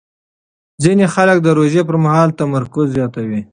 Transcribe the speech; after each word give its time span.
ځینې 0.83 1.05
خلک 1.13 1.37
د 1.41 1.47
روژې 1.59 1.81
پر 1.87 1.95
مهال 2.05 2.29
تمرکز 2.39 2.85
زیاتوي. 2.97 3.41